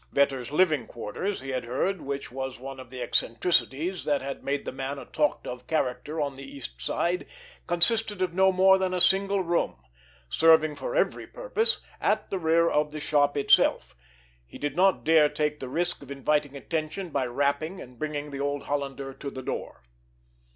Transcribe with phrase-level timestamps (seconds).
[0.11, 4.65] Vetter's living quarters, he had heard, which was one of the eccentricities that had made
[4.65, 7.27] the man a talked of character on the East Side,
[7.67, 9.79] consisted of no more than a single room,
[10.27, 13.95] serving for every purpose, at the rear of the shop itself.
[14.47, 18.39] He did not dare take the risk of inviting attention by rapping and bringing the
[18.39, 19.83] old Hollander to the door.